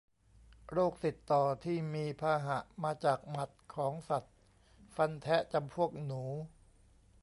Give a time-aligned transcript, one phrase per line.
[0.71, 4.35] โรคติดต่อที่มีพาหะมาจากหมัดของสัตว์
[4.95, 6.23] ฟันแทะจำพวกหนู